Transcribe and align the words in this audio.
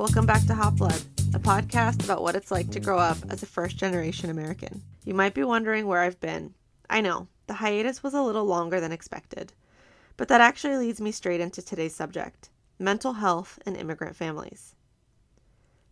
Welcome 0.00 0.24
back 0.24 0.46
to 0.46 0.54
Hot 0.54 0.76
Blood, 0.76 1.02
a 1.34 1.38
podcast 1.38 2.02
about 2.02 2.22
what 2.22 2.34
it's 2.34 2.50
like 2.50 2.70
to 2.70 2.80
grow 2.80 2.98
up 2.98 3.18
as 3.28 3.42
a 3.42 3.46
first 3.46 3.76
generation 3.76 4.30
American. 4.30 4.80
You 5.04 5.12
might 5.12 5.34
be 5.34 5.44
wondering 5.44 5.86
where 5.86 6.00
I've 6.00 6.18
been. 6.20 6.54
I 6.88 7.02
know, 7.02 7.28
the 7.48 7.52
hiatus 7.52 8.02
was 8.02 8.14
a 8.14 8.22
little 8.22 8.46
longer 8.46 8.80
than 8.80 8.92
expected. 8.92 9.52
But 10.16 10.28
that 10.28 10.40
actually 10.40 10.78
leads 10.78 11.02
me 11.02 11.12
straight 11.12 11.42
into 11.42 11.60
today's 11.60 11.94
subject 11.94 12.48
mental 12.78 13.12
health 13.12 13.58
and 13.66 13.76
immigrant 13.76 14.16
families. 14.16 14.74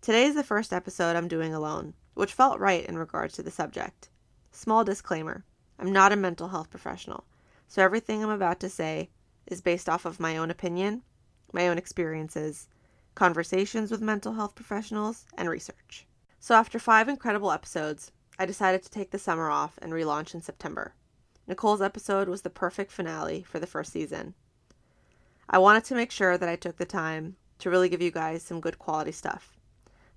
Today 0.00 0.24
is 0.24 0.34
the 0.34 0.42
first 0.42 0.72
episode 0.72 1.14
I'm 1.14 1.28
doing 1.28 1.52
alone, 1.52 1.92
which 2.14 2.32
felt 2.32 2.58
right 2.58 2.86
in 2.86 2.96
regards 2.96 3.34
to 3.34 3.42
the 3.42 3.50
subject. 3.50 4.08
Small 4.52 4.84
disclaimer 4.84 5.44
I'm 5.78 5.92
not 5.92 6.12
a 6.12 6.16
mental 6.16 6.48
health 6.48 6.70
professional, 6.70 7.24
so 7.66 7.82
everything 7.82 8.24
I'm 8.24 8.30
about 8.30 8.58
to 8.60 8.70
say 8.70 9.10
is 9.46 9.60
based 9.60 9.86
off 9.86 10.06
of 10.06 10.18
my 10.18 10.38
own 10.38 10.50
opinion, 10.50 11.02
my 11.52 11.68
own 11.68 11.76
experiences, 11.76 12.68
conversations 13.18 13.90
with 13.90 14.00
mental 14.00 14.34
health 14.34 14.54
professionals, 14.54 15.26
and 15.36 15.50
research. 15.50 16.06
So, 16.38 16.54
after 16.54 16.78
five 16.78 17.08
incredible 17.08 17.50
episodes, 17.50 18.12
I 18.38 18.46
decided 18.46 18.84
to 18.84 18.90
take 18.90 19.10
the 19.10 19.18
summer 19.18 19.50
off 19.50 19.76
and 19.82 19.92
relaunch 19.92 20.34
in 20.34 20.40
September. 20.40 20.94
Nicole's 21.48 21.82
episode 21.82 22.28
was 22.28 22.42
the 22.42 22.48
perfect 22.64 22.92
finale 22.92 23.42
for 23.42 23.58
the 23.58 23.66
first 23.66 23.90
season. 23.92 24.34
I 25.50 25.58
wanted 25.58 25.82
to 25.86 25.96
make 25.96 26.12
sure 26.12 26.38
that 26.38 26.48
I 26.48 26.54
took 26.54 26.76
the 26.76 26.84
time 26.84 27.34
to 27.58 27.68
really 27.68 27.88
give 27.88 28.00
you 28.00 28.12
guys 28.12 28.44
some 28.44 28.60
good 28.60 28.78
quality 28.78 29.10
stuff. 29.10 29.58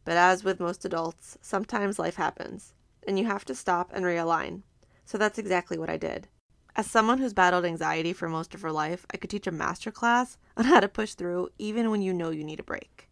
But 0.06 0.18
as 0.18 0.44
with 0.44 0.60
most 0.60 0.86
adults, 0.86 1.40
sometimes 1.42 1.98
life 1.98 2.18
happens, 2.18 2.76
and 3.08 3.18
you 3.18 3.26
have 3.26 3.46
to 3.46 3.56
stop 3.56 3.90
and 3.96 4.06
realign. 4.06 4.62
So 5.06 5.18
that's 5.18 5.40
exactly 5.40 5.80
what 5.80 5.90
I 5.90 5.98
did. 5.98 6.28
As 6.76 6.90
someone 6.90 7.18
who's 7.18 7.34
battled 7.34 7.66
anxiety 7.66 8.14
for 8.14 8.30
most 8.30 8.56
of 8.56 8.62
her 8.62 8.72
life, 8.72 9.06
I 9.14 9.18
could 9.18 9.30
teach 9.30 9.48
a 9.48 9.52
masterclass 9.52 10.38
on 10.58 10.66
how 10.66 10.80
to 10.80 10.88
push 10.88 11.14
through 11.14 11.50
even 11.58 11.92
when 11.92 12.02
you 12.02 12.14
know 12.14 12.30
you 12.30 12.44
need 12.44 12.60
a 12.60 12.64
break. 12.64 13.10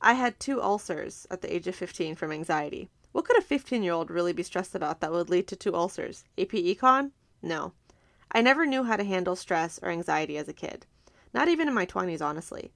I 0.00 0.12
had 0.12 0.38
two 0.38 0.62
ulcers 0.62 1.26
at 1.30 1.40
the 1.40 1.52
age 1.52 1.66
of 1.66 1.74
15 1.74 2.14
from 2.14 2.32
anxiety. 2.32 2.90
What 3.12 3.24
could 3.24 3.38
a 3.38 3.42
15 3.42 3.82
year 3.82 3.94
old 3.94 4.10
really 4.10 4.32
be 4.32 4.42
stressed 4.42 4.74
about 4.74 5.00
that 5.00 5.10
would 5.10 5.30
lead 5.30 5.48
to 5.48 5.56
two 5.56 5.74
ulcers? 5.74 6.24
AP 6.38 6.50
Econ? 6.50 7.12
No. 7.42 7.72
I 8.30 8.42
never 8.42 8.66
knew 8.66 8.84
how 8.84 8.96
to 8.96 9.04
handle 9.04 9.34
stress 9.34 9.80
or 9.82 9.90
anxiety 9.90 10.36
as 10.36 10.48
a 10.48 10.52
kid. 10.52 10.86
Not 11.32 11.48
even 11.48 11.66
in 11.66 11.74
my 11.74 11.86
20s, 11.86 12.22
honestly. 12.22 12.72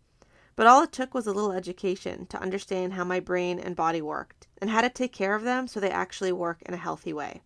But 0.57 0.67
all 0.67 0.83
it 0.83 0.93
took 0.93 1.15
was 1.15 1.27
a 1.27 1.33
little 1.33 1.53
education 1.53 2.27
to 2.27 2.41
understand 2.41 2.95
how 2.95 3.05
my 3.05 3.21
brain 3.21 3.59
and 3.59 3.77
body 3.77 4.03
worked 4.03 4.49
and 4.59 4.71
how 4.71 4.81
to 4.81 4.89
take 4.89 5.13
care 5.13 5.35
of 5.35 5.43
them 5.43 5.69
so 5.69 5.79
they 5.79 5.91
actually 5.91 6.33
work 6.33 6.63
in 6.63 6.75
a 6.75 6.79
healthy 6.79 7.13
way. 7.13 7.43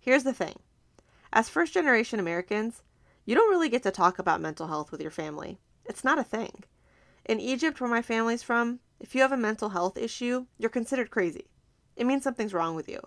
Here's 0.00 0.24
the 0.24 0.32
thing 0.32 0.58
as 1.32 1.48
first 1.48 1.74
generation 1.74 2.20
Americans, 2.20 2.82
you 3.24 3.34
don't 3.34 3.50
really 3.50 3.68
get 3.68 3.82
to 3.82 3.90
talk 3.90 4.18
about 4.18 4.40
mental 4.40 4.68
health 4.68 4.90
with 4.90 5.00
your 5.02 5.10
family. 5.10 5.58
It's 5.84 6.04
not 6.04 6.18
a 6.18 6.24
thing. 6.24 6.64
In 7.24 7.40
Egypt, 7.40 7.80
where 7.80 7.90
my 7.90 8.02
family's 8.02 8.42
from, 8.42 8.80
if 9.00 9.14
you 9.14 9.20
have 9.20 9.32
a 9.32 9.36
mental 9.36 9.68
health 9.68 9.98
issue, 9.98 10.46
you're 10.56 10.70
considered 10.70 11.10
crazy. 11.10 11.46
It 11.96 12.06
means 12.06 12.24
something's 12.24 12.54
wrong 12.54 12.74
with 12.74 12.88
you. 12.88 13.00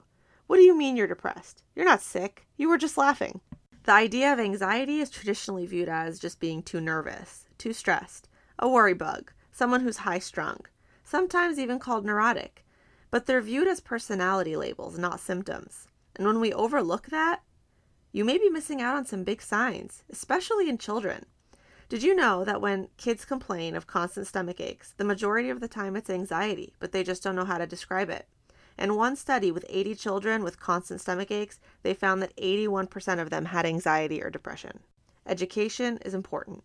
What 0.48 0.58
do 0.58 0.64
you 0.64 0.78
mean 0.78 0.96
you're 0.96 1.08
depressed? 1.08 1.64
You're 1.76 1.86
not 1.86 2.02
sick. 2.02 2.46
You 2.58 2.70
were 2.70 2.78
just 2.78 2.98
laughing. 2.98 3.42
The 3.84 3.94
idea 3.94 4.32
of 4.32 4.40
anxiety 4.40 5.00
is 5.00 5.10
traditionally 5.10 5.66
viewed 5.66 5.90
as 5.90 6.20
just 6.20 6.40
being 6.40 6.62
too 6.62 6.80
nervous, 6.80 7.46
too 7.58 7.74
stressed, 7.74 8.30
a 8.60 8.70
worry 8.70 8.94
bug, 8.94 9.32
someone 9.52 9.82
who's 9.82 9.98
high 9.98 10.20
strung, 10.20 10.60
sometimes 11.04 11.58
even 11.58 11.80
called 11.80 12.06
neurotic. 12.06 12.64
But 13.10 13.26
they're 13.26 13.42
viewed 13.42 13.68
as 13.68 13.80
personality 13.80 14.56
labels, 14.56 15.00
not 15.00 15.20
symptoms. 15.20 15.88
And 16.16 16.28
when 16.28 16.40
we 16.40 16.54
overlook 16.54 17.08
that, 17.08 17.42
you 18.12 18.26
may 18.26 18.38
be 18.38 18.50
missing 18.50 18.82
out 18.82 18.96
on 18.96 19.06
some 19.06 19.24
big 19.24 19.42
signs, 19.42 20.04
especially 20.10 20.68
in 20.68 20.78
children. 20.78 21.26
Did 21.88 22.04
you 22.04 22.16
know 22.16 22.44
that 22.44 22.62
when 22.62 22.90
kids 22.98 23.26
complain 23.26 23.76
of 23.76 23.88
constant 23.88 24.28
stomach 24.28 24.60
aches, 24.60 24.94
the 24.98 25.04
majority 25.04 25.50
of 25.50 25.60
the 25.60 25.68
time 25.68 25.96
it's 25.96 26.10
anxiety, 26.10 26.74
but 26.80 26.92
they 26.92 27.04
just 27.04 27.24
don't 27.24 27.36
know 27.36 27.46
how 27.46 27.58
to 27.58 27.68
describe 27.68 28.10
it? 28.10 28.28
In 28.78 28.96
one 28.96 29.16
study 29.16 29.52
with 29.52 29.66
80 29.70 29.96
children 29.96 30.44
with 30.44 30.60
constant 30.60 31.02
stomach 31.02 31.32
aches, 31.32 31.60
they 31.84 31.94
found 31.94 32.22
that 32.22 32.36
81% 32.38 33.20
of 33.20 33.30
them 33.30 33.46
had 33.46 33.66
anxiety 33.66 34.22
or 34.22 34.30
depression. 34.30 34.80
Education 35.26 35.98
is 35.98 36.14
important. 36.14 36.64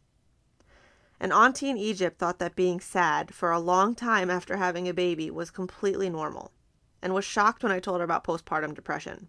An 1.19 1.33
auntie 1.33 1.71
in 1.71 1.77
Egypt 1.77 2.19
thought 2.19 2.39
that 2.39 2.57
being 2.57 2.81
sad 2.81 3.35
for 3.35 3.51
a 3.51 3.59
long 3.59 3.95
time 3.95 4.31
after 4.31 4.57
having 4.57 4.89
a 4.89 4.95
baby 4.95 5.31
was 5.31 5.51
completely 5.51 6.11
normal 6.11 6.53
and 7.03 7.15
was 7.15 7.25
shocked 7.25 7.63
when 7.63 7.73
I 7.73 7.81
told 7.81 8.01
her 8.01 8.05
about 8.05 8.25
postpartum 8.25 8.75
depression. 8.75 9.29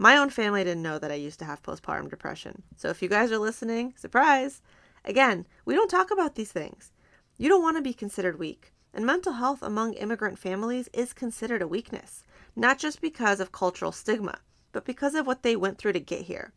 My 0.00 0.16
own 0.16 0.30
family 0.30 0.62
didn't 0.62 0.84
know 0.84 1.00
that 1.00 1.10
I 1.10 1.16
used 1.16 1.40
to 1.40 1.44
have 1.44 1.60
postpartum 1.60 2.08
depression. 2.08 2.62
So 2.76 2.88
if 2.88 3.02
you 3.02 3.08
guys 3.08 3.32
are 3.32 3.38
listening, 3.38 3.94
surprise! 3.96 4.62
Again, 5.04 5.44
we 5.64 5.74
don't 5.74 5.90
talk 5.90 6.12
about 6.12 6.36
these 6.36 6.52
things. 6.52 6.92
You 7.36 7.48
don't 7.48 7.62
want 7.62 7.78
to 7.78 7.82
be 7.82 7.92
considered 7.92 8.38
weak. 8.38 8.72
And 8.94 9.04
mental 9.04 9.32
health 9.32 9.60
among 9.60 9.94
immigrant 9.94 10.38
families 10.38 10.88
is 10.92 11.12
considered 11.12 11.62
a 11.62 11.66
weakness, 11.66 12.22
not 12.54 12.78
just 12.78 13.00
because 13.00 13.40
of 13.40 13.50
cultural 13.50 13.90
stigma, 13.90 14.38
but 14.70 14.84
because 14.84 15.16
of 15.16 15.26
what 15.26 15.42
they 15.42 15.56
went 15.56 15.78
through 15.78 15.94
to 15.94 16.00
get 16.00 16.22
here. 16.22 16.52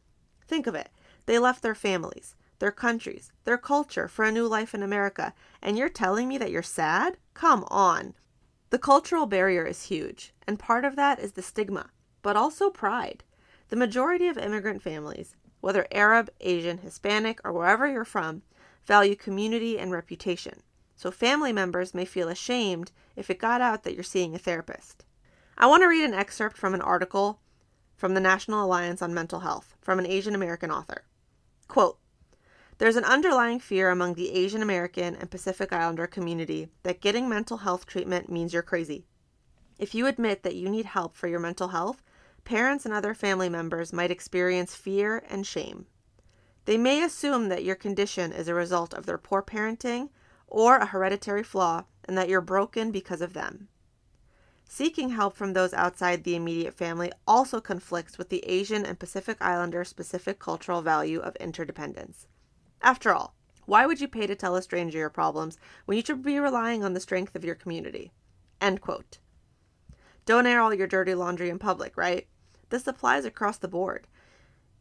Think 0.48 0.68
of 0.68 0.76
it 0.76 0.92
they 1.26 1.40
left 1.40 1.64
their 1.64 1.76
families, 1.76 2.36
their 2.60 2.72
countries, 2.72 3.32
their 3.44 3.58
culture 3.58 4.08
for 4.08 4.24
a 4.24 4.32
new 4.32 4.46
life 4.46 4.76
in 4.76 4.84
America, 4.84 5.34
and 5.64 5.80
you're 5.80 5.90
telling 5.90 6.28
me 6.28 6.38
that 6.38 6.52
you're 6.52 6.62
sad? 6.62 7.18
Come 7.34 7.66
on. 7.72 8.14
The 8.70 8.78
cultural 8.78 9.26
barrier 9.26 9.66
is 9.66 9.86
huge, 9.86 10.32
and 10.48 10.60
part 10.60 10.86
of 10.86 10.96
that 10.96 11.18
is 11.18 11.32
the 11.32 11.42
stigma, 11.42 11.90
but 12.22 12.36
also 12.36 12.70
pride. 12.70 13.24
The 13.72 13.78
majority 13.78 14.28
of 14.28 14.38
immigrant 14.38 14.82
families, 14.82 15.38
whether 15.62 15.88
Arab, 15.94 16.30
Asian, 16.42 16.80
Hispanic, 16.80 17.40
or 17.46 17.54
wherever 17.54 17.88
you're 17.88 18.04
from, 18.04 18.42
value 18.86 19.16
community 19.16 19.80
and 19.80 19.94
reputation. 19.94 20.62
So 20.98 21.10
family 21.10 21.54
members 21.54 21.94
may 21.94 22.04
feel 22.04 22.28
ashamed 22.28 22.92
if 23.16 23.30
it 23.30 23.40
got 23.40 23.62
out 23.62 23.84
that 23.84 23.94
you're 23.94 24.04
seeing 24.04 24.36
a 24.36 24.38
therapist. 24.38 25.06
I 25.58 25.68
want 25.68 25.84
to 25.84 25.88
read 25.88 26.04
an 26.04 26.14
excerpt 26.14 26.58
from 26.58 26.74
an 26.74 26.82
article 26.82 27.40
from 27.96 28.14
the 28.14 28.20
National 28.20 28.66
Alliance 28.66 29.02
on 29.02 29.14
Mental 29.14 29.40
Health 29.40 29.74
from 29.80 30.00
an 30.00 30.06
Asian 30.06 30.36
American 30.36 30.70
author. 30.70 31.06
Quote, 31.70 31.98
there's 32.78 32.98
an 32.98 33.06
underlying 33.06 33.62
fear 33.62 33.90
among 33.90 34.16
the 34.16 34.34
Asian 34.34 34.62
American 34.62 35.16
and 35.16 35.32
Pacific 35.32 35.72
Islander 35.72 36.08
community 36.08 36.68
that 36.84 37.00
getting 37.00 37.30
mental 37.30 37.60
health 37.60 37.86
treatment 37.86 38.30
means 38.30 38.52
you're 38.52 38.64
crazy. 38.64 39.06
If 39.80 39.96
you 39.96 40.08
admit 40.08 40.44
that 40.44 40.56
you 40.56 40.68
need 40.68 40.88
help 40.88 41.16
for 41.16 41.30
your 41.30 41.40
mental 41.40 41.70
health, 41.70 42.04
parents 42.44 42.86
and 42.86 42.94
other 42.94 43.14
family 43.14 43.50
members 43.50 43.94
might 43.94 44.12
experience 44.12 44.76
fear 44.76 45.24
and 45.30 45.46
shame. 45.46 45.86
They 46.66 46.78
may 46.78 47.04
assume 47.04 47.50
that 47.50 47.64
your 47.64 47.76
condition 47.76 48.32
is 48.32 48.48
a 48.48 48.54
result 48.54 48.94
of 48.94 49.06
their 49.06 49.18
poor 49.18 49.42
parenting 49.42 50.10
or 50.48 50.78
a 50.78 50.86
hereditary 50.86 51.44
flaw 51.44 51.86
and 52.06 52.18
that 52.18 52.30
you're 52.30 52.42
broken 52.42 52.92
because 52.92 53.22
of 53.22 53.34
them. 53.34 53.68
Seeking 54.64 55.10
help 55.10 55.36
from 55.36 55.54
those 55.54 55.74
outside 55.74 56.24
the 56.24 56.36
immediate 56.36 56.74
family 56.74 57.12
also 57.28 57.60
conflicts 57.60 58.18
with 58.18 58.30
the 58.30 58.46
Asian 58.46 58.86
and 58.86 59.00
Pacific 59.00 59.38
Islander 59.42 59.84
specific 59.84 60.40
cultural 60.40 60.82
value 60.82 61.20
of 61.20 61.36
interdependence. 61.38 62.28
After 62.82 63.14
all, 63.14 63.36
why 63.66 63.86
would 63.86 64.00
you 64.00 64.08
pay 64.08 64.28
to 64.28 64.36
tell 64.36 64.56
a 64.56 64.62
stranger 64.62 64.98
your 64.98 65.10
problems 65.10 65.58
when 65.86 65.98
you 65.98 66.04
should 66.06 66.24
be 66.24 66.40
relying 66.40 66.84
on 66.84 66.94
the 66.94 67.00
strength 67.00 67.36
of 67.36 67.44
your 67.44 67.56
community? 67.56 68.12
End 68.62 68.82
quote. 68.82 69.20
Don't 70.32 70.48
air 70.48 70.62
all 70.62 70.74
your 70.74 70.88
dirty 70.88 71.14
laundry 71.14 71.50
in 71.50 71.60
public, 71.60 71.98
right? 71.98 72.26
This 72.70 72.88
applies 72.88 73.26
across 73.26 73.58
the 73.58 73.68
board. 73.68 74.08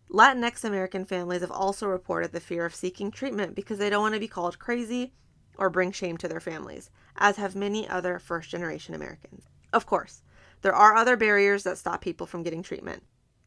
Latinx 0.08 0.62
American 0.62 1.04
families 1.04 1.40
have 1.40 1.50
also 1.50 1.88
reported 1.88 2.30
the 2.30 2.38
fear 2.38 2.64
of 2.64 2.72
seeking 2.72 3.10
treatment 3.10 3.56
because 3.56 3.78
they 3.78 3.90
don't 3.90 4.02
want 4.02 4.14
to 4.14 4.20
be 4.20 4.28
called 4.28 4.60
crazy 4.60 5.12
or 5.58 5.68
bring 5.68 5.90
shame 5.90 6.16
to 6.18 6.28
their 6.28 6.38
families, 6.38 6.88
as 7.16 7.34
have 7.34 7.56
many 7.56 7.88
other 7.88 8.20
first 8.20 8.48
generation 8.48 8.94
Americans. 8.94 9.48
Of 9.72 9.86
course, 9.86 10.22
there 10.62 10.72
are 10.72 10.94
other 10.94 11.16
barriers 11.16 11.64
that 11.64 11.78
stop 11.78 12.00
people 12.00 12.28
from 12.28 12.44
getting 12.44 12.62
treatment 12.62 13.02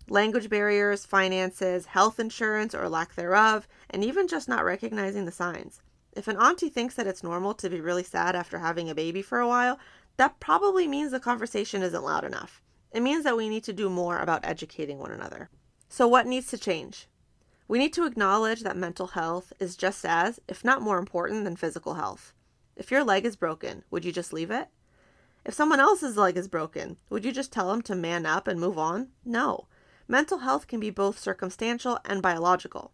language 0.09 0.49
barriers, 0.49 1.05
finances, 1.05 1.85
health 1.85 2.19
insurance 2.19 2.75
or 2.75 2.89
lack 2.89 3.15
thereof, 3.15 3.65
and 3.89 4.03
even 4.03 4.27
just 4.27 4.49
not 4.49 4.65
recognizing 4.65 5.23
the 5.23 5.31
signs. 5.31 5.81
If 6.11 6.27
an 6.27 6.35
auntie 6.35 6.69
thinks 6.69 6.95
that 6.95 7.07
it's 7.07 7.23
normal 7.23 7.53
to 7.53 7.69
be 7.69 7.79
really 7.79 8.03
sad 8.03 8.35
after 8.35 8.59
having 8.59 8.89
a 8.89 8.95
baby 8.95 9.21
for 9.21 9.39
a 9.39 9.47
while, 9.47 9.79
that 10.17 10.39
probably 10.39 10.87
means 10.87 11.11
the 11.11 11.19
conversation 11.19 11.81
isn't 11.81 12.03
loud 12.03 12.23
enough. 12.23 12.61
It 12.91 13.01
means 13.01 13.23
that 13.23 13.37
we 13.37 13.49
need 13.49 13.63
to 13.63 13.73
do 13.73 13.89
more 13.89 14.19
about 14.19 14.45
educating 14.45 14.99
one 14.99 15.11
another. 15.11 15.49
So, 15.89 16.07
what 16.07 16.27
needs 16.27 16.47
to 16.47 16.57
change? 16.57 17.07
We 17.67 17.79
need 17.79 17.93
to 17.93 18.05
acknowledge 18.05 18.61
that 18.61 18.77
mental 18.77 19.07
health 19.07 19.53
is 19.59 19.75
just 19.75 20.05
as, 20.05 20.39
if 20.47 20.63
not 20.63 20.81
more 20.81 20.99
important 20.99 21.43
than 21.43 21.55
physical 21.55 21.95
health. 21.95 22.33
If 22.75 22.91
your 22.91 23.03
leg 23.03 23.25
is 23.25 23.35
broken, 23.35 23.83
would 23.89 24.05
you 24.05 24.11
just 24.11 24.33
leave 24.33 24.51
it? 24.51 24.67
If 25.45 25.53
someone 25.53 25.79
else's 25.79 26.17
leg 26.17 26.37
is 26.37 26.47
broken, 26.47 26.97
would 27.09 27.25
you 27.25 27.31
just 27.31 27.51
tell 27.51 27.69
them 27.69 27.81
to 27.83 27.95
man 27.95 28.25
up 28.25 28.47
and 28.47 28.59
move 28.59 28.77
on? 28.77 29.09
No. 29.25 29.67
Mental 30.07 30.39
health 30.39 30.67
can 30.67 30.79
be 30.79 30.89
both 30.89 31.19
circumstantial 31.19 31.99
and 32.05 32.21
biological. 32.21 32.91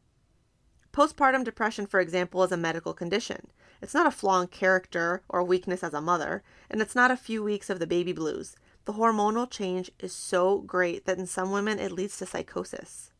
Postpartum 0.91 1.43
depression, 1.43 1.85
for 1.85 1.99
example, 1.99 2.43
is 2.43 2.51
a 2.51 2.57
medical 2.57 2.93
condition. 2.93 3.47
It's 3.81 3.93
not 3.93 4.07
a 4.07 4.11
flaw 4.11 4.41
in 4.41 4.47
character 4.47 5.21
or 5.29 5.43
weakness 5.43 5.83
as 5.83 5.93
a 5.93 6.01
mother, 6.01 6.43
and 6.69 6.81
it's 6.81 6.95
not 6.95 7.11
a 7.11 7.17
few 7.17 7.43
weeks 7.43 7.69
of 7.69 7.79
the 7.79 7.87
baby 7.87 8.11
blues. 8.11 8.55
The 8.85 8.93
hormonal 8.93 9.49
change 9.49 9.91
is 9.99 10.13
so 10.13 10.59
great 10.59 11.05
that 11.05 11.17
in 11.17 11.27
some 11.27 11.51
women 11.51 11.79
it 11.79 11.91
leads 11.91 12.17
to 12.17 12.25
psychosis. 12.25 13.11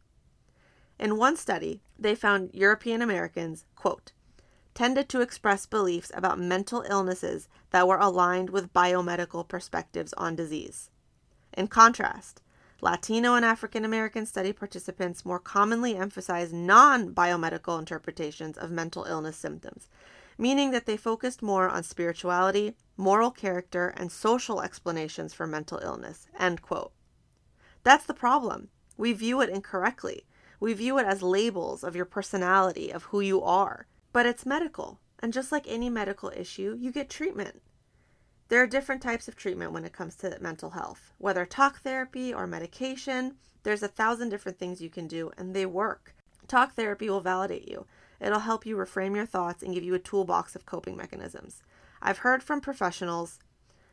In 1.00 1.18
one 1.18 1.38
study, 1.38 1.81
they 1.98 2.16
found 2.16 2.50
European 2.54 3.01
Americans, 3.01 3.66
quote, 3.75 4.12
tended 4.74 5.10
to 5.10 5.21
express 5.21 5.66
beliefs 5.66 6.12
about 6.13 6.39
mental 6.39 6.83
illnesses 6.89 7.48
that 7.71 7.88
were 7.88 7.98
aligned 7.98 8.50
with 8.50 8.74
biomedical 8.74 9.48
perspectives 9.48 10.13
on 10.13 10.36
disease. 10.36 10.89
In 11.54 11.68
contrast, 11.68 12.42
Latino 12.81 13.36
and 13.36 13.44
African 13.44 13.84
American 13.84 14.26
study 14.26 14.54
participants 14.54 15.26
more 15.26 15.40
commonly 15.40 15.98
emphasized 15.98 16.54
non 16.54 17.14
biomedical 17.14 17.78
interpretations 17.78 18.58
of 18.58 18.72
mental 18.72 19.04
illness 19.04 19.36
symptoms, 19.36 19.90
meaning 20.38 20.72
that 20.72 20.86
they 20.86 20.96
focused 20.96 21.42
more 21.42 21.68
on 21.68 21.84
spirituality, 21.84 22.74
moral 22.96 23.31
character, 23.31 23.94
and 23.98 24.12
social 24.12 24.62
explanations 24.62 25.34
for 25.34 25.46
mental 25.46 25.80
illness. 25.80 26.28
End 26.40 26.62
quote. 26.62 26.94
That's 27.84 28.06
the 28.06 28.14
problem. 28.14 28.70
We 28.98 29.14
view 29.14 29.42
it 29.42 29.50
incorrectly. 29.50 30.26
We 30.60 30.74
view 30.74 30.98
it 30.98 31.06
as 31.06 31.22
labels 31.22 31.84
of 31.84 31.96
your 31.96 32.06
personality, 32.06 32.92
of 32.92 33.04
who 33.04 33.20
you 33.20 33.42
are. 33.42 33.88
But 34.12 34.26
it's 34.26 34.46
medical. 34.46 35.00
And 35.20 35.34
just 35.34 35.52
like 35.52 35.66
any 35.68 35.90
medical 35.90 36.31
issue, 36.36 36.78
you 36.80 36.92
get 36.92 37.10
treatment. 37.10 37.62
There 38.50 38.63
are 38.63 38.68
different 38.68 39.04
types 39.04 39.28
of 39.28 39.36
treatment 39.36 39.74
when 39.74 39.86
it 39.86 39.94
comes 39.94 40.16
to 40.18 40.36
mental 40.42 40.72
health, 40.72 41.13
whether 41.19 41.46
talk 41.46 41.81
therapy 41.81 42.34
or 42.34 42.48
medication. 42.48 43.36
There's 43.62 43.84
a 43.84 43.88
thousand 43.88 44.30
different 44.30 44.57
things 44.57 44.81
you 44.81 44.90
can 44.90 45.07
do, 45.07 45.31
and 45.38 45.56
they 45.56 45.68
work. 45.68 46.16
Talk 46.48 46.74
therapy 46.74 47.12
will 47.12 47.22
validate 47.22 47.69
you. 47.69 47.86
It'll 48.19 48.40
help 48.40 48.66
you 48.66 48.75
reframe 48.75 49.16
your 49.16 49.28
thoughts 49.28 49.62
and 49.62 49.74
give 49.74 49.84
you 49.84 49.94
a 49.94 50.00
toolbox 50.00 50.56
of 50.56 50.66
coping 50.66 50.98
mechanisms. 50.98 51.62
I've 52.01 52.19
heard 52.19 52.42
from 52.42 52.60
professionals 52.60 53.38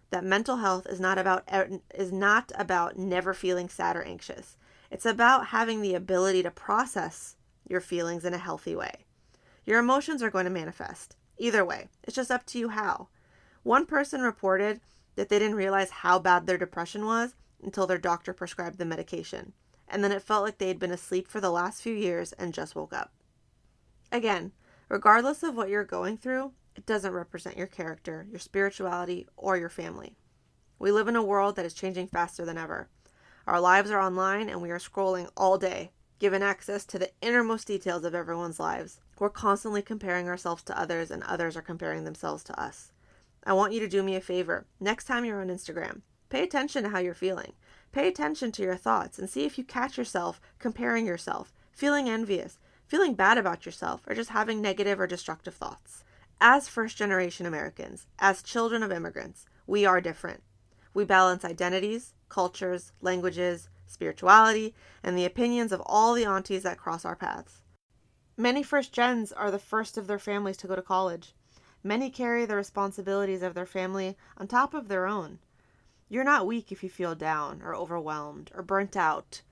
that 0.09 0.25
mental 0.25 0.57
health 0.57 0.87
is 0.89 1.01
not 1.01 1.19
about 1.19 1.45
er, 1.53 1.81
is 1.95 2.11
not 2.11 2.51
about 2.57 2.97
never 2.97 3.35
feeling 3.35 3.69
sad 3.69 3.95
or 3.95 4.03
anxious. 4.05 4.57
It's 4.91 5.05
about 5.05 5.49
having 5.49 5.83
the 5.83 5.95
ability 5.95 6.43
to 6.45 6.51
process 6.51 7.37
your 7.69 7.83
feelings 7.83 8.25
in 8.25 8.33
a 8.33 8.39
healthy 8.39 8.75
way. 8.75 9.05
Your 9.67 9.81
emotions 9.81 10.23
are 10.23 10.31
going 10.31 10.45
to 10.45 10.51
manifest. 10.51 11.15
Either 11.37 11.63
way, 11.63 11.89
it's 12.05 12.17
just 12.17 12.31
up 12.31 12.47
to 12.47 12.59
you 12.59 12.71
how. 12.71 13.09
One 13.67 13.85
person 13.85 14.21
reported 14.21 14.81
that 15.17 15.29
they 15.29 15.41
didn't 15.41 15.57
realize 15.57 15.91
how 15.91 16.21
bad 16.21 16.47
their 16.47 16.57
depression 16.57 17.05
was 17.05 17.35
until 17.61 17.85
their 17.85 17.99
doctor 17.99 18.33
prescribed 18.33 18.79
the 18.79 18.85
medication, 18.85 19.55
and 19.89 20.05
then 20.05 20.13
it 20.13 20.23
felt 20.23 20.45
like 20.45 20.59
they 20.59 20.69
had 20.69 20.79
been 20.79 20.93
asleep 20.93 21.27
for 21.27 21.41
the 21.41 21.51
last 21.51 21.83
few 21.83 21.93
years 21.93 22.33
and 22.35 22.55
just 22.55 22.77
woke 22.77 22.93
up. 22.93 23.13
Again, 24.13 24.53
regardless 24.89 25.43
of 25.43 25.57
what 25.57 25.69
you're 25.69 25.83
going 25.83 26.17
through, 26.17 26.53
it 26.77 26.87
doesn't 26.87 27.13
represent 27.13 27.57
your 27.57 27.67
character, 27.67 28.25
your 28.31 28.39
spirituality, 28.39 29.27
or 29.37 29.57
your 29.57 29.69
family. 29.69 30.17
We 30.79 30.93
live 30.93 31.09
in 31.09 31.17
a 31.17 31.25
world 31.25 31.57
that 31.57 31.67
is 31.67 31.75
changing 31.75 32.07
faster 32.07 32.45
than 32.45 32.59
ever. 32.59 32.89
Our 33.49 33.61
lives 33.61 33.91
are 33.91 34.01
online 34.01 34.49
and 34.49 34.63
we 34.63 34.71
are 34.71 34.79
scrolling 34.79 35.29
all 35.37 35.59
day, 35.59 35.91
given 36.21 36.41
access 36.41 36.85
to 36.85 37.01
the 37.01 37.11
innermost 37.21 37.67
details 37.67 38.05
of 38.05 38.15
everyone's 38.15 38.61
lives. 38.61 39.01
We're 39.19 39.29
constantly 39.31 39.83
comparing 39.83 40.29
ourselves 40.29 40.63
to 40.63 40.81
others, 40.81 41.11
and 41.11 41.25
others 41.25 41.57
are 41.57 41.63
comparing 41.63 42.05
themselves 42.05 42.45
to 42.45 42.61
us. 42.61 42.93
I 43.47 43.53
want 43.53 43.73
you 43.73 43.79
to 43.79 43.89
do 43.89 44.03
me 44.03 44.17
a 44.17 44.21
favor. 44.21 44.67
Next 44.81 45.05
time 45.05 45.25
you're 45.25 45.41
on 45.41 45.51
Instagram, 45.51 46.03
pay 46.31 46.43
attention 46.43 46.83
to 46.83 46.89
how 46.89 46.99
you're 46.99 47.15
feeling. 47.15 47.53
Pay 47.93 48.09
attention 48.09 48.51
to 48.53 48.63
your 48.63 48.75
thoughts 48.75 49.21
and 49.21 49.31
see 49.31 49.45
if 49.45 49.57
you 49.57 49.63
catch 49.63 49.97
yourself 49.97 50.41
comparing 50.59 51.07
yourself, 51.07 51.55
feeling 51.71 52.09
envious, 52.09 52.59
feeling 52.89 53.15
bad 53.15 53.39
about 53.39 53.65
yourself, 53.65 54.03
or 54.09 54.17
just 54.17 54.31
having 54.31 54.61
negative 54.61 54.99
or 54.99 55.07
destructive 55.07 55.55
thoughts. 55.55 56.03
As 56.41 56.69
first 56.69 56.97
generation 56.97 57.47
Americans, 57.47 58.09
as 58.19 58.43
children 58.43 58.83
of 58.83 58.91
immigrants, 58.91 59.47
we 59.65 59.87
are 59.87 60.01
different. 60.01 60.43
We 60.93 61.05
balance 61.05 61.45
identities, 61.45 62.15
cultures, 62.29 62.91
languages, 63.01 63.69
spirituality, 63.87 64.75
and 65.05 65.17
the 65.17 65.25
opinions 65.25 65.71
of 65.71 65.81
all 65.87 66.15
the 66.15 66.25
aunties 66.25 66.65
that 66.65 66.79
cross 66.79 67.05
our 67.05 67.15
paths. 67.15 67.63
Many 68.37 68.65
first 68.65 68.93
gens 68.93 69.31
are 69.31 69.53
the 69.53 69.61
first 69.61 69.97
of 69.97 70.09
their 70.09 70.19
families 70.19 70.57
to 70.59 70.67
go 70.67 70.75
to 70.75 70.83
college. 70.83 71.33
Many 71.83 72.11
carry 72.11 72.45
the 72.47 72.57
responsibilities 72.57 73.43
of 73.43 73.55
their 73.55 73.67
family 73.67 74.17
on 74.37 74.49
top 74.49 74.75
of 74.75 74.89
their 74.89 75.07
own. 75.07 75.39
You're 76.09 76.25
not 76.25 76.47
weak 76.47 76.71
if 76.71 76.83
you 76.83 76.89
feel 76.89 77.15
down 77.15 77.63
or 77.63 77.75
overwhelmed 77.75 78.51
or 78.55 78.63
burnt 78.63 78.97
out 78.97 79.43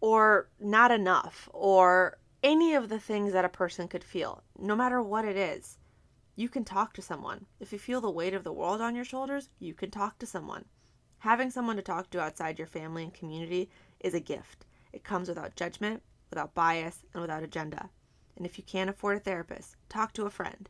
or 0.00 0.48
not 0.58 0.90
enough 0.90 1.48
or 1.52 2.18
any 2.42 2.74
of 2.74 2.88
the 2.88 2.98
things 2.98 3.32
that 3.32 3.44
a 3.44 3.50
person 3.50 3.86
could 3.86 4.02
feel, 4.02 4.42
no 4.58 4.74
matter 4.74 5.02
what 5.02 5.24
it 5.24 5.36
is. 5.36 5.78
You 6.36 6.48
can 6.48 6.64
talk 6.64 6.94
to 6.94 7.02
someone. 7.02 7.46
If 7.58 7.72
you 7.72 7.78
feel 7.78 8.00
the 8.00 8.10
weight 8.10 8.34
of 8.34 8.44
the 8.44 8.52
world 8.52 8.80
on 8.80 8.94
your 8.94 9.04
shoulders, 9.04 9.50
you 9.58 9.74
can 9.74 9.90
talk 9.90 10.18
to 10.18 10.26
someone. 10.26 10.64
Having 11.18 11.50
someone 11.50 11.76
to 11.76 11.82
talk 11.82 12.08
to 12.10 12.20
outside 12.20 12.58
your 12.58 12.66
family 12.66 13.04
and 13.04 13.12
community 13.12 13.68
is 14.00 14.14
a 14.14 14.20
gift. 14.20 14.64
It 14.92 15.04
comes 15.04 15.28
without 15.28 15.54
judgment, 15.54 16.02
without 16.30 16.54
bias, 16.54 17.04
and 17.12 17.20
without 17.20 17.42
agenda. 17.42 17.90
And 18.36 18.46
if 18.46 18.56
you 18.56 18.64
can't 18.64 18.88
afford 18.88 19.18
a 19.18 19.20
therapist, 19.20 19.76
talk 19.90 20.14
to 20.14 20.24
a 20.24 20.30
friend. 20.30 20.68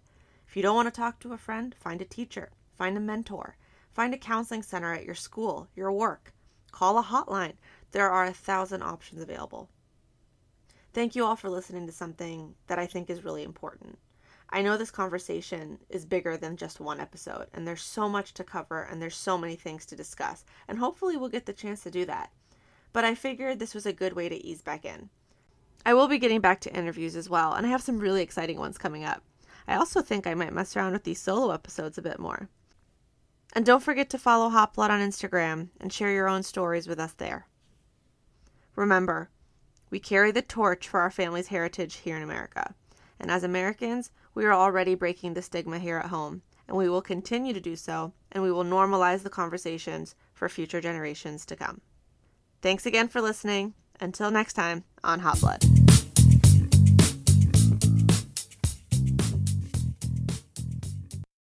If 0.51 0.57
you 0.57 0.65
don't 0.65 0.75
want 0.75 0.93
to 0.93 1.01
talk 1.01 1.21
to 1.21 1.33
a 1.33 1.39
friend, 1.39 1.77
find 1.79 2.03
a 2.03 2.05
teacher, 2.05 2.51
find 2.77 2.97
a 2.97 3.01
mentor, 3.01 3.57
find 3.93 4.13
a 4.13 4.19
counseling 4.19 4.65
center 4.65 4.93
at 4.93 5.05
your 5.05 5.15
school, 5.15 5.69
your 5.77 5.93
work. 5.93 6.35
Call 6.73 6.99
a 6.99 7.05
hotline. 7.05 7.53
There 7.93 8.11
are 8.11 8.25
a 8.25 8.33
thousand 8.33 8.83
options 8.83 9.23
available. 9.23 9.69
Thank 10.93 11.15
you 11.15 11.25
all 11.25 11.37
for 11.37 11.49
listening 11.49 11.87
to 11.87 11.93
something 11.93 12.57
that 12.67 12.81
I 12.81 12.87
think 12.87 13.09
is 13.09 13.23
really 13.23 13.45
important. 13.45 13.97
I 14.51 14.63
know 14.63 14.77
this 14.77 14.91
conversation 14.91 15.79
is 15.89 16.05
bigger 16.05 16.37
than 16.37 16.57
just 16.57 16.81
one 16.81 16.99
episode, 16.99 17.47
and 17.55 17.65
there's 17.65 17.83
so 17.83 18.09
much 18.09 18.35
to 18.35 18.43
cover, 18.43 18.83
and 18.83 19.01
there's 19.01 19.15
so 19.15 19.39
many 19.39 19.55
things 19.55 19.87
to 19.87 19.95
discuss, 19.95 20.45
and 20.67 20.81
hopefully 20.81 21.17
we'll 21.17 21.29
get 21.29 21.47
the 21.47 21.53
chance 21.53 21.85
to 21.85 21.93
do 21.93 22.05
that. 22.07 22.33
But 22.93 23.05
I 23.05 23.15
figured 23.15 23.61
this 23.61 23.73
was 23.73 23.87
a 23.87 23.93
good 23.93 24.15
way 24.15 24.29
to 24.29 24.45
ease 24.45 24.63
back 24.63 24.85
in. 24.85 25.11
I 25.87 25.95
will 25.95 26.09
be 26.09 26.19
getting 26.19 26.41
back 26.41 26.61
to 26.63 26.77
interviews 26.77 27.15
as 27.15 27.31
well, 27.31 27.53
and 27.53 27.65
I 27.65 27.71
have 27.71 27.83
some 27.83 28.01
really 28.01 28.23
exciting 28.23 28.59
ones 28.59 28.77
coming 28.77 29.05
up. 29.05 29.23
I 29.67 29.77
also 29.77 30.03
think 30.03 30.27
I 30.27 30.35
might 30.35 30.53
mess 30.53 30.77
around 30.77 30.93
with 30.93 31.05
these 31.05 31.21
solo 31.21 31.53
episodes 31.53 31.99
a 31.99 32.03
bit 32.03 32.19
more. 32.19 32.49
And 33.53 33.67
don't 33.67 33.83
forget 33.83 34.11
to 34.11 34.19
follow 34.19 34.49
Hot 34.49 34.75
Blood 34.75 34.91
on 34.91 35.01
Instagram 35.01 35.69
and 35.81 35.93
share 35.93 36.13
your 36.13 36.29
own 36.29 36.43
stories 36.43 36.87
with 36.87 37.01
us 37.01 37.13
there. 37.13 37.47
Remember, 38.77 39.31
we 39.91 39.99
carry 39.99 40.31
the 40.31 40.43
torch 40.43 40.89
for 40.89 41.01
our 41.01 41.11
family's 41.11 41.49
heritage 41.49 41.97
here 41.97 42.17
in 42.17 42.23
America. 42.23 42.75
And 43.19 43.31
as 43.31 43.43
Americans, 43.43 44.11
we 44.35 44.45
are 44.45 44.55
already 44.55 44.95
breaking 44.95 45.35
the 45.35 45.43
stigma 45.43 45.79
here 45.79 45.99
at 45.99 46.07
home, 46.07 46.43
and 46.69 46.77
we 46.77 46.89
will 46.89 47.03
continue 47.03 47.53
to 47.53 47.61
do 47.61 47.77
so, 47.77 48.13
and 48.33 48.43
we 48.43 48.53
will 48.53 48.65
normalize 48.65 49.23
the 49.23 49.31
conversations 49.31 50.15
for 50.33 50.49
future 50.49 50.81
generations 50.81 51.45
to 51.47 51.57
come. 51.57 51.81
Thanks 52.63 52.87
again 52.87 53.09
for 53.09 53.21
listening. 53.21 53.75
Until 54.01 54.31
next 54.31 54.55
time 54.55 54.85
on 55.05 55.21
Hot 55.21 55.41
Blood. 55.41 55.80